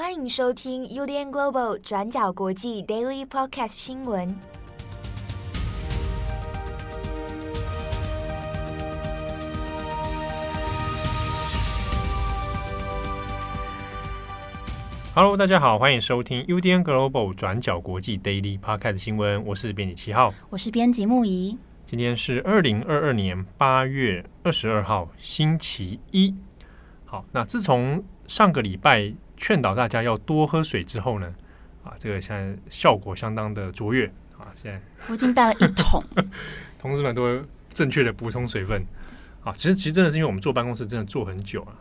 [0.00, 4.34] 欢迎收听 UDN Global 转角国际 Daily Podcast 新闻。
[15.14, 19.44] Hello，大家好，欢迎收听 UDN Global 转角国际 Daily Podcast 新闻。
[19.44, 21.58] 我是编辑七号，我是编辑木仪。
[21.84, 26.34] 今天是二零二二年八月二十二号，星期一。
[27.04, 31.34] 好，那自从上个礼拜劝导大家要多喝水之后呢，
[31.82, 34.06] 啊，这个现在效果相当的卓越
[34.38, 34.52] 啊！
[34.54, 36.04] 现在我已经带了一桶，
[36.78, 38.86] 同事们都正确的补充水分。
[39.42, 41.74] 啊，其实其实真的是因为我们坐办公室真的坐很久了，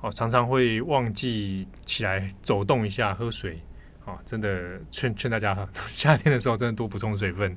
[0.00, 3.58] 哦，常常会忘记起来走动一下喝水。
[4.04, 7.56] 啊，真的劝劝大家， 夏天的时候真的多补充水分。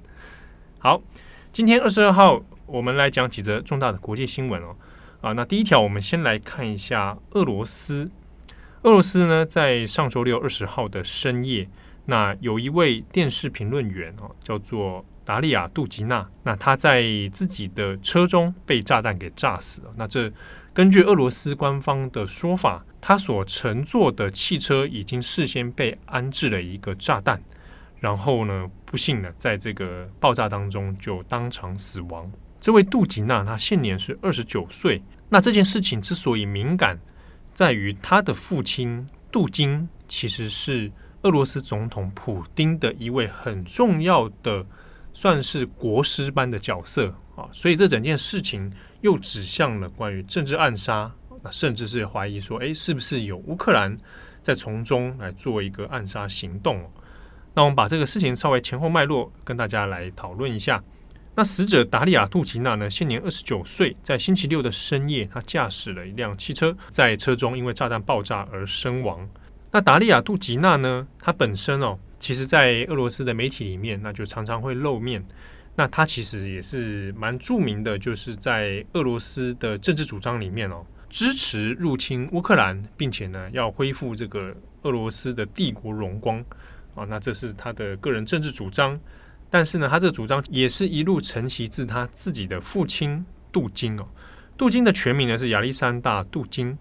[0.80, 1.02] 好，
[1.52, 4.76] 今天二十二号，我们来讲几则重大的国际新闻哦。
[5.20, 8.10] 啊，那第一条，我们先来看一下俄罗斯。
[8.88, 11.68] 俄罗斯呢，在上周六二十号的深夜，
[12.06, 16.26] 那有一位电视评论员哦，叫做达利亚·杜吉娜。
[16.44, 17.04] 那他在
[17.34, 19.94] 自己的车中被炸弹给炸死了。
[19.98, 20.32] 那这
[20.74, 27.44] 根据俄罗斯官方的说法，他所乘坐的汽车已经事先被安置了一个炸弹，
[28.00, 32.32] 然后呢，不幸的在这个爆炸当中就当场死亡。
[32.62, 35.04] 这位杜吉娜，她现年是二十九岁。
[35.28, 36.98] 那这件事情之所以敏感，
[37.58, 40.92] 在于他的父亲杜金其实是
[41.24, 44.64] 俄罗斯总统普丁的一位很重要的，
[45.12, 47.50] 算是国师般的角色啊。
[47.52, 53.98] 所以这整件事情又指向了关于政治暗杀，那甚至是怀疑说，诶，是不是有乌克兰
[54.44, 56.88] 在从中来做一个暗杀行动？
[57.56, 60.84] 那我们把这个事情稍微前后脉络跟大家来讨论一下。
[61.40, 62.90] 那死者达利亚·杜吉娜呢？
[62.90, 69.30] 现年二十九岁，在星期六的深夜，他驾驶了一辆汽车，在车中因为炸弹爆炸而身亡。
[69.72, 71.08] 那达利亚·杜吉娜呢？
[71.20, 75.24] 她本身哦，其实，在俄罗斯的媒体里面，那就常常会露面。
[75.76, 86.44] 那她其实也是蛮著名的，就是在俄罗斯的政治主张里面哦，支持入侵乌克兰，并且呢，要恢复这个俄罗斯的帝国荣光
[86.96, 87.06] 啊。
[87.08, 89.00] 那这是她的个人政治主张。
[89.50, 94.06] 但是呢，他这个主张也是一路承袭自他自己的父亲杜金哦。
[94.58, 96.78] 杜金的全名呢是亚历山大·杜金，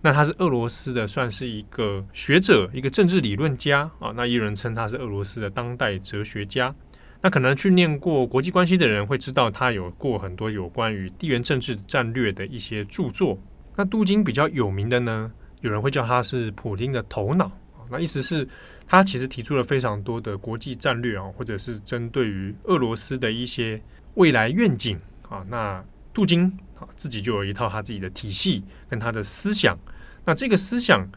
[0.00, 4.12] 那他是俄罗斯的，算是一个学者，一个政治理论家啊。
[4.14, 6.74] 那也有人称他是俄罗斯的当代哲学家。
[7.22, 13.38] 那可能去念过国际关系的人会知道，他有过很多有关于地缘政治战略的一些著作。
[13.74, 17.50] 那杜金比较有名的呢，有人会叫他是普丁的头脑。
[17.90, 18.46] 那意思是。
[18.86, 23.80] 他其实提出了非常多的国际战略啊，或者是针对于俄罗斯的一些
[24.14, 25.44] 未来愿景啊。
[25.48, 25.82] 那
[26.12, 26.44] 杜金
[26.78, 29.78] 啊自己就有一套他自己的体系跟他的思想。
[30.24, 31.08] 那这个思想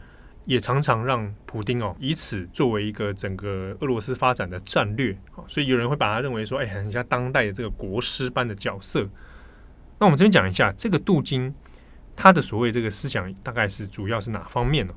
[0.46, 5.44] 也常常让普丁哦以此作为一个整个俄罗斯发展的战略啊。
[5.48, 9.06] 所以有人会把他认为说，哎，很像当代的这个国师般的角色。
[9.98, 11.54] 那我们这边讲一下这个杜金
[12.14, 14.94] 他的所谓这个思想大概是主要是哪方面呢？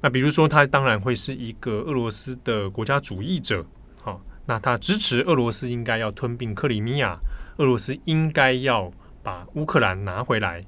[0.00, 3.64] 那比如说，他当然会是一个俄罗斯的国家主义者，
[4.02, 7.18] 好，那他支持俄罗斯应该要吞并克里米亚，
[7.56, 8.92] 俄罗斯应该要
[9.22, 10.64] 把乌克兰拿回来。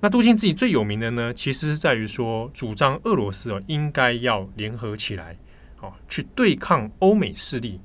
[0.00, 5.36] 那杜金自己最有名的呢，其实是在于说，主张俄罗斯哦应该要联合起来，
[5.76, 7.80] 好去对抗欧美势力。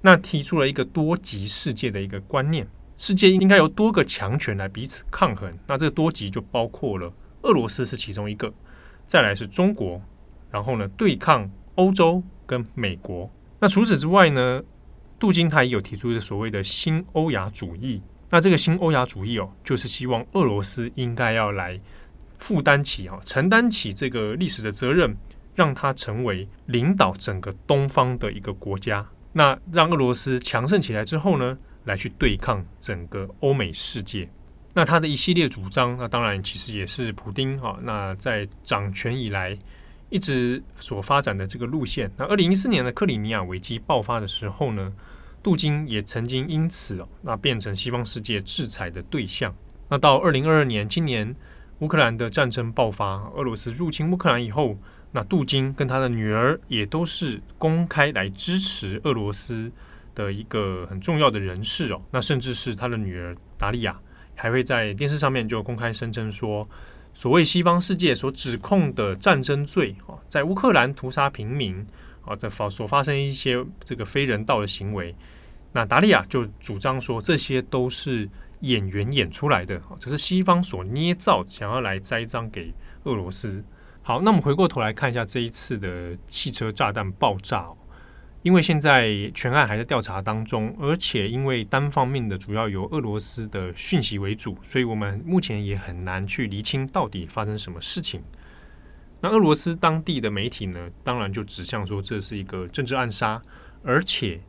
[0.00, 2.66] 那提出了一个多极世界的一个观念，
[2.96, 5.52] 世界应该由多个强权来彼此抗衡。
[5.66, 7.12] 那这个多极就包括了
[7.42, 8.52] 俄罗斯是其中一个。
[9.06, 10.00] 再来是中国，
[10.50, 13.30] 然后呢，对抗欧洲跟美国。
[13.60, 14.62] 那除此之外呢，
[15.18, 18.02] 杜金他也有提出一个所谓的新欧亚主义。
[18.28, 21.80] 那这个新欧亚主义哦，就是希望俄罗斯应该要来
[22.38, 25.16] 负担起啊，承担起这个历史的责任，
[25.54, 29.06] 让它成为领导整个东方的一个国家。
[29.32, 34.28] 那让俄罗斯强盛起来之后呢，来去对抗整个欧美世界。
[34.76, 39.56] 那他的一系列主张，那当然其实也是普丁哈，那在掌权以来
[40.10, 42.12] 一直所发展的这个路线。
[42.18, 44.92] 那二零一四年的克里米亚危机爆发的时候呢，
[45.42, 49.54] 杜金也曾经因此哦，那变成西方世界制裁的对象。
[49.88, 51.34] 那到二零二二年，今年
[51.78, 54.76] 乌克兰的战争爆发，俄罗斯入侵乌克兰以后，
[55.10, 59.72] 那杜金跟他的女儿也都是公开来支持俄罗斯
[60.14, 62.02] 的一个很重要的人士哦。
[62.10, 63.98] 那甚至是他的女儿达利亚。
[64.36, 66.68] 还会在电视上面就公开声称说，
[67.12, 71.84] 所谓西方世界所指控的战争罪啊，在乌克兰屠杀平民
[72.24, 75.14] 啊，在发所发生一些这个非人道的行为，
[75.72, 78.28] 那达利亚就主张说，这些都是
[78.60, 82.72] 演员演出来的，这是西方所捏造，想要来栽赃给
[83.04, 83.64] 俄罗斯。
[84.02, 87.66] 好，那我们回过头来看一下这一次的汽车炸弹爆炸。
[88.46, 98.22] 因为现在全案还在调查当中，而且因为单方面的主要由俄罗斯的讯息为主，所以我们目前也很难去厘清到底发生什么事情。
[99.20, 103.42] 那俄罗斯当地的媒体呢，当然就指向说这是一个政治暗杀，
[103.82, 104.40] 而且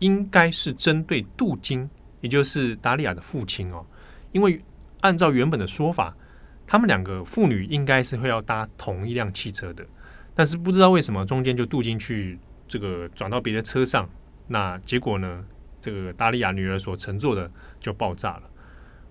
[0.00, 1.88] 应该是针对杜金，
[2.22, 3.86] 也就是达利亚的父亲哦。
[4.32, 4.60] 因为
[5.02, 6.12] 按照原本的说法，
[6.66, 9.86] 他们两个父女应该是会要搭同一辆汽车的，
[10.34, 12.36] 但是不知道为什么中间就杜金去。
[12.74, 14.10] 这个转到别的车上，
[14.48, 15.44] 那结果呢？
[15.80, 17.48] 这个达利亚女儿所乘坐的
[17.78, 18.42] 就爆炸了。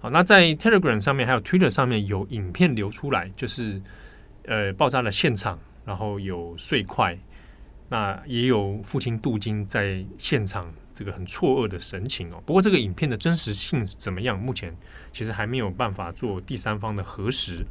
[0.02, 3.82] 好，那在 Telegram 上面还有 Twitter 上面有影片流出来，就是
[4.48, 7.18] 呃爆炸的现场，然后有碎块，
[7.88, 12.44] 那也有父亲杜金在现场这个很错愕的神情哦。
[12.46, 14.38] 不过这个影片的真实性怎么样？
[14.38, 14.76] 目前
[15.14, 17.66] 其实还没有办法做第三方的核实。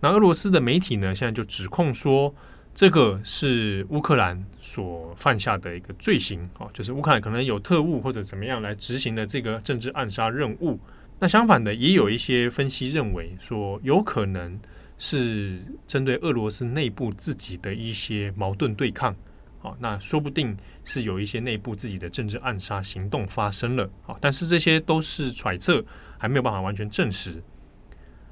[0.00, 2.34] 那俄罗斯的媒体呢，现在就指控说。
[2.76, 10.78] 这个是乌克兰所犯下的一个罪行哦，就是乌克兰可能有特务或者怎么样来执行的这个政治暗杀任务。
[11.18, 14.60] 那相反的，也有一些分析认为说，有可能
[14.98, 19.16] 是针对俄罗斯内部自己的一些矛盾对抗。
[19.58, 23.90] 好，那说不定是有一些内部自己的政治暗杀行动发生了。
[24.02, 25.82] 好，但是这些都是揣测，
[26.18, 27.42] 还没有办法完全证实。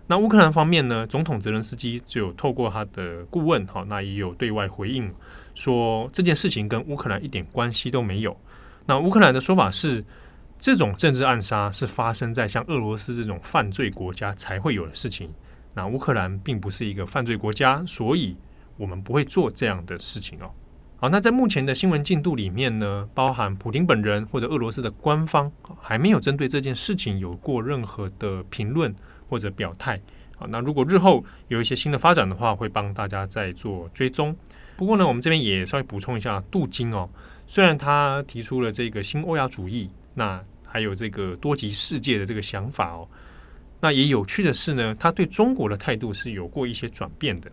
[0.07, 1.07] 那乌克兰方面呢？
[1.07, 5.11] 总统泽伦斯基就透过他的顾问，哈，那也有对外回应
[5.55, 8.37] 说，这件事情跟乌克兰一点关系都没有。
[8.85, 10.05] 那乌克兰的说法是，
[10.59, 15.33] 这种政治暗杀是发生在像俄罗斯这种犯罪国家才会有的事情。
[15.73, 18.37] 那乌克兰并不是一个犯罪国家，所以
[18.77, 20.51] 我们不会做这样的事情哦。
[20.97, 28.95] 好，那在目前的新闻进度里面呢，包含普丁本人或者俄罗斯的官方还没有针对这件事情有过任何的评论。
[29.35, 30.01] 或者表态，
[30.37, 34.37] 好，那如果日后有一些新的发展的话，会帮大家再做追踪。
[34.77, 37.11] 不过呢，我们这边也稍微补充一下，杜金哦，
[37.49, 43.09] 虽然他提出了这个新欧亚主义，那还有这个多极世界的这个想法哦，
[43.81, 47.51] 那也有趣的是呢，他对中国的态度是有过一些转变的。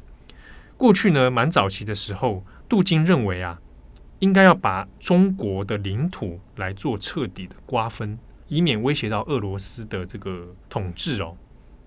[0.77, 3.59] 过去呢，蛮早期的时候，杜金认为啊，
[4.19, 8.19] 应该要把中国的领土来做彻底的瓜分，
[8.49, 11.35] 以免威胁到俄罗斯的这个统治哦。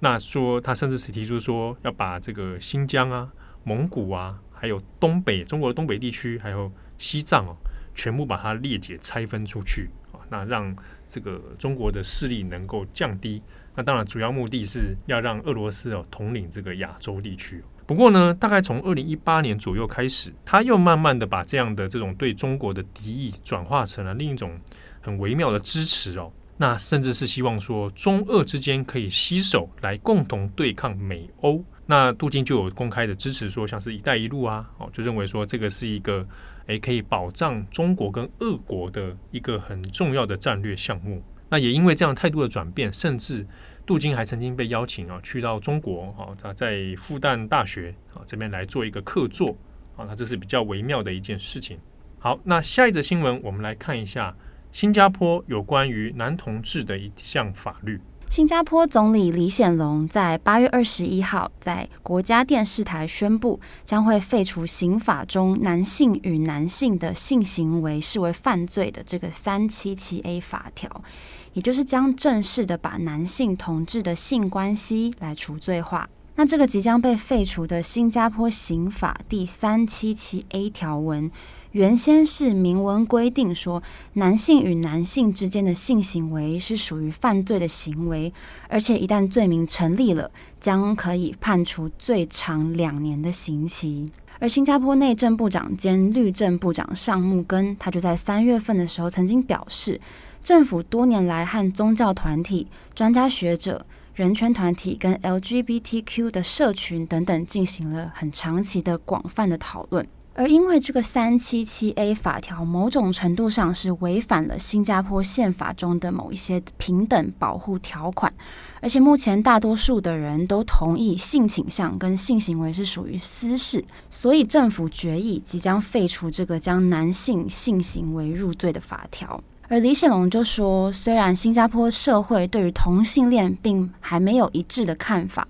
[0.04, 3.26] 那说他甚至是提出说要把这个新疆啊、
[3.64, 7.56] 蒙古啊，还有东北中国的东北地区，还有西藏哦，
[7.94, 10.76] 全部把它裂解拆分出去啊，那让
[11.08, 13.42] 这个中国的势力能够降低。
[13.74, 17.64] 那当然主要目的是要让俄罗斯哦统领这个亚洲地区。
[17.86, 24.60] 不过呢，大概从二零一八年左右开始，他又慢慢的把这样的这种对中国的敌意转化成了另一种
[25.00, 26.30] 很微妙的支持哦。
[26.56, 31.64] 那甚至是希望说中俄之间可以携手来共同对抗美欧。
[31.86, 36.26] 那杜金就有公开的支持说，像是一带一路啊，哦，就认为说这个是一个
[36.66, 41.22] 诶可以保障中国跟俄国的一个很重要的战略项目。
[41.50, 43.46] 那也因为这样态度的转变，甚至
[43.84, 49.50] 杜金还曾经被邀请啊去到中国啊，在在复旦大学啊这边来做一个客座
[49.96, 51.78] 啊，那这是比较微妙的一件事情。
[52.18, 54.34] 好，那下一则新闻我们来看一下。
[54.74, 58.00] 新加坡有关于男同志的一项法律。
[58.28, 71.04] 新加坡总理李显龙在八月二十一号在国家电视台宣布，将会废除刑法中男性与男性的性行为视为犯罪的这个三七七 A 法条，
[71.52, 76.10] 也就是将正式的把男性同志的性关系来除罪化。
[76.34, 81.30] 那这个即将被废除的新加坡刑法第三七七 A 条文。
[81.74, 88.32] 原先是明文规定说，男性与男性之间的性行为是属于犯罪的行为，
[88.68, 94.08] 而且一旦罪名成立了，将可以判处最长两年的刑期。
[94.38, 100.00] 而新加坡内政部长兼律政部长尚木根，他就在三月份的时候曾经表示，
[100.44, 110.06] 政府多年来和宗教团体、专家学者、人权团体跟 LGBTQ 的社群等等进行了很长期的广泛的讨论。
[110.36, 118.32] 而因为这个三七七 A 法条，某种程度上是违反了新加坡宪法中的某一些平等保护条款，
[118.80, 129.40] 而且目前大多数的人都同意性倾向跟性行为是属于私事，所以政府决议即将废除这个将男性性行为入罪的法条。
[129.68, 135.46] 而李显龙就说，虽然新加坡社会对于同性恋并还没有一致的看法。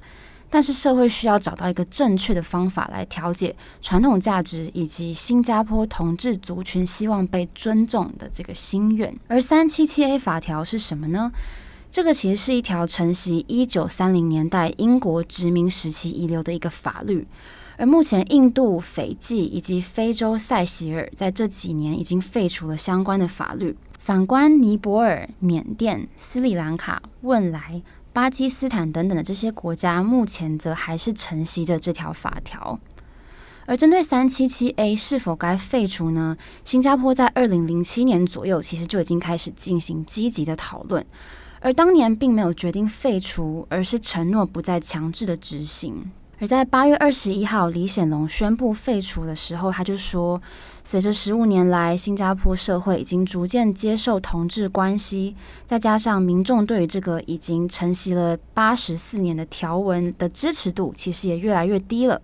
[0.54, 9.12] 但是社会需要找到一个正确的方法来调解传统价值以及新加坡同志族群希望被尊重的这个心愿。
[9.26, 11.32] 而三七七 A 法条是什么呢？
[11.90, 17.26] 这个其实是一条承袭一九三零年代英国殖民时期遗留的一个法律。
[17.76, 23.76] 而目前，印度、斐济以及非洲塞西尔在这几年已经废除了相关的法律。
[23.98, 27.82] 反观尼泊尔、缅甸、斯里兰卡、汶莱、
[28.14, 32.78] 巴基斯坦等等的这些国家，目前则还是承袭着这条法条。
[33.66, 36.36] 而针对三七七 A 是否该废除呢？
[36.64, 41.04] 新加坡在二零零七年左右其实就已经开始进行积极的讨论，
[41.58, 46.12] 而当年并没有决定废除，而是承诺不再强制的执行。
[46.44, 50.38] 而在八月二十一号，李显龙宣布废除的时候，他就说，
[50.84, 55.34] 随着十五年来新加坡社会已经逐渐接受同志关系，
[55.64, 62.20] 再加上民众对于这个已经承袭了八十四年的条文的支持度，其实也越来越低了。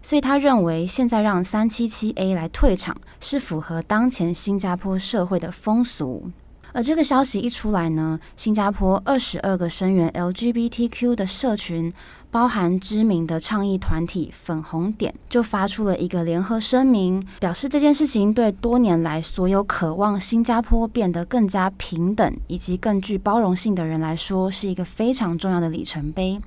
[0.00, 6.30] 所以他认为，现在让三七七 A 来退场，是符合当前新加坡社会的风俗。
[6.72, 11.92] 而这个消息一出来呢，新加坡二十二个声援 LGBTQ 的社群，
[12.30, 26.40] 包含知名的倡议团体粉红点，就发出了一个联合声明，表示这件事情对多年来所有渴望新加坡变得更加平等以及更具包容性的人来说，是一个非常重要的里程碑。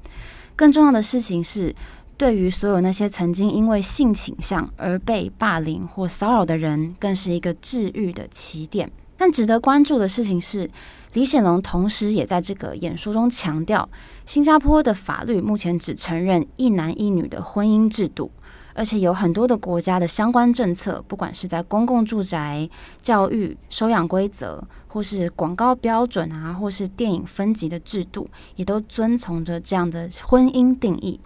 [0.55, 1.75] 更重要的事情是，
[2.15, 8.91] 对于所有那些曾经因为性倾向而被霸凌或骚扰的人，更是一个治愈的起点。
[9.21, 10.67] 但值得关注的事情是，
[11.13, 13.87] 李显龙同时也在这个演说中强调，
[14.25, 18.31] 新加坡的法律目前只承认一男一女的婚姻制度，
[18.73, 22.67] 而且有很多的国家的相关政策，不管是在公共住宅、
[22.99, 31.19] 教育、收养规则，或是广告标准啊，或是电影分级的制度，也都遵从着这样的婚姻定义。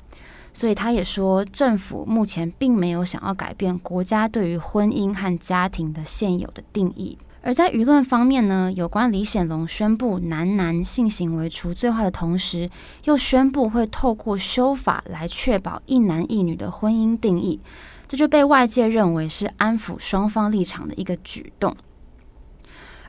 [0.52, 7.18] 所以他也说，政府目前并没有想要改变国家对于婚姻和家庭的现有的定义。
[7.46, 12.68] 而在舆论方面呢，有关李显龙宣布男男性行为除罪化的同时，
[13.04, 17.60] 又宣布会透过修法来确保一男一女的婚姻定义，
[18.08, 21.78] 这就被外界认为是安抚双方立场的一个举动。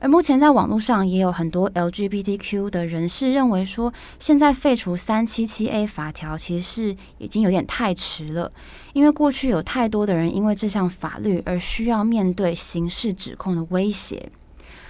[0.01, 8.53] 而目前在网络上也有很多 LGBTQ 的人士认为说，现在废除三七七 A 法条其实是已经有点太迟了，
[8.93, 14.31] 因为过去有太多的人因为这项法律而需要面对刑事指控的威胁。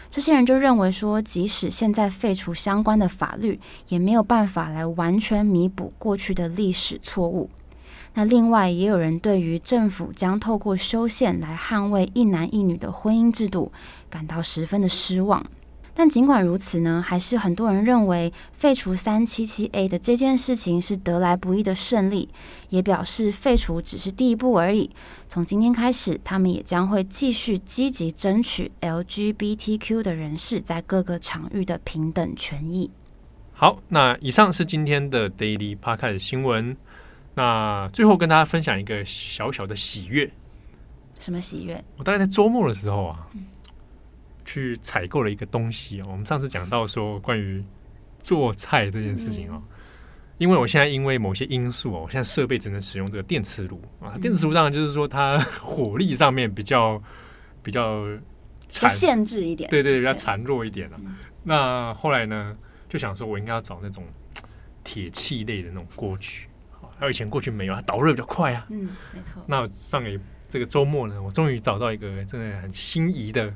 [0.08, 7.50] 这些人就认为说，即使现在废除相关的法律，也没有办法来完全弥补过去的历史错误。
[8.16, 13.70] 那另外也有人对于政府将透过修宪来捍卫一男一女的婚姻制度
[14.08, 15.44] 感到十分的失望。
[15.92, 22.30] 但尽管如此呢，还是很多人认为废除三七七 A 的这件事情是得来不易的胜利，
[22.70, 24.90] 也表示废除只是第一步而已。
[25.28, 32.90] 从今天开始，他们也将会继续积极争取 LGBTQ 的人士在各个场域的平等权益。
[33.52, 36.76] 好，那以上是今天的 Daily Podcast 新闻。
[37.36, 40.32] 那最后跟大家分享一个小小的喜悦，
[41.18, 41.84] 什么喜悦？
[41.98, 43.28] 我大概在周末的时候啊，
[44.46, 46.00] 去采购了一个东西。
[46.00, 47.62] 我们上次讲到说关于
[48.20, 49.62] 做菜这件事情啊，
[50.38, 54.16] 因为我现在因为某些因素哦，我现在设备只能使用这个电磁炉啊。
[54.16, 56.98] 电磁炉当然就是说它火力上面比较
[57.62, 58.02] 比较
[58.70, 60.98] 限制一点，对对，比较孱弱一点了。
[61.44, 62.56] 那后来呢，
[62.88, 64.02] 就想说我应该要找那种
[64.82, 66.45] 铁器类的那种锅具。
[66.98, 68.66] 还有以前过去没有，它导热比较快啊。
[68.70, 69.42] 嗯，没错。
[69.46, 70.10] 那上个
[70.48, 73.52] 这个周末呢，我终于找到一个真的很心仪的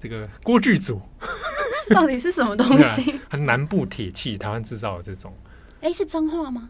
[0.00, 1.00] 这个锅具组。
[1.94, 3.18] 到底是什么东西？
[3.30, 5.34] 它南部铁器，台湾制造的这种。
[5.80, 6.68] 哎，是彰化吗？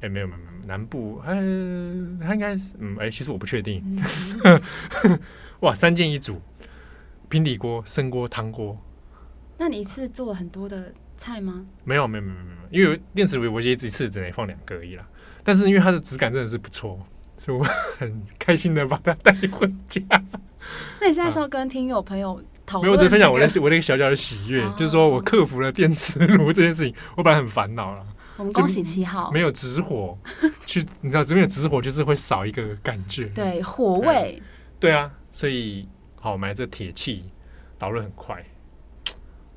[0.00, 1.34] 哎，没有没有没有，南部，呃，
[2.22, 3.82] 它应该是，嗯，哎，其实我不确定。
[4.44, 5.20] 嗯、
[5.60, 6.40] 哇，三件一组，
[7.28, 8.78] 平底锅、生锅、汤锅。
[9.58, 11.64] 那你一次做了很多的菜吗？
[11.84, 15.06] 没有没有没有没有，因为电磁炉我一次只能放两个而已啦。
[15.44, 16.98] 但是因为它的质感真的是不错，
[17.36, 17.64] 所以我
[17.98, 20.00] 很开心的把它带回家。
[21.00, 28.04] 那你现在说跟听友朋友讨论、这个，没有，我只分享我的我那个小小的喜悦，哦、就是说我克服了电磁炉这件事情，我本来很烦恼了。
[28.36, 30.18] 我们恭喜七号，没有直火
[30.66, 34.42] 去，你知道，这边有直火就是会少一个感觉，对火味
[34.80, 35.86] 对，对啊，所以
[36.18, 37.30] 好买这铁器，
[37.78, 38.44] 导热很快。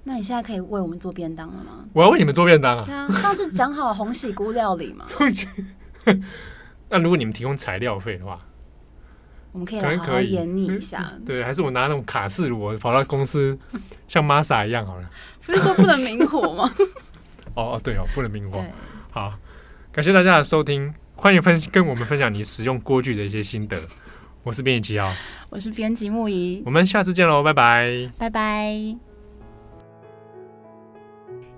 [0.03, 1.85] 那你现在可以为我们做便当了吗？
[1.91, 2.83] 我要为你们做便当啊！
[2.85, 5.05] 对啊，上次讲好红喜菇料理嘛。
[6.89, 8.39] 那如果你们提供材料费的话，
[9.51, 11.11] 我们可以来好好演你一下。
[11.25, 13.57] 对，还是我拿那种卡式炉，我跑到公司
[14.07, 15.09] 像 Masa 一样好了。
[15.45, 16.71] 不是说不能明火吗？
[17.55, 18.63] 哦哦，对哦，不能明火。
[19.09, 19.33] 好，
[19.91, 23.77] 感谢大家的收听，欢迎分跟我们分享你使用锅具的一些心得。
[24.43, 25.11] 我是编辑七号，
[25.49, 29.06] 我是编辑木仪，我们下次见喽，拜拜，拜拜。